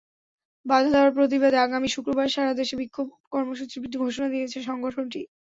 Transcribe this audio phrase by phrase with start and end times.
[0.65, 5.21] বাধা দেওয়ার প্রতিবাদে আগামী শুক্রবার সারা দেশে বিক্ষোভ কর্মসূচির ঘোষণা দিয়েছে সংগঠনটি।